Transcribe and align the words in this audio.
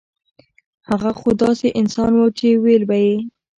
هغه 0.89 1.11
خو 1.19 1.29
داسې 1.43 1.67
انسان 1.79 2.11
وو 2.15 2.27
چې 2.37 2.47
وييل 2.63 2.83
به 2.89 2.97
يې 3.05 3.15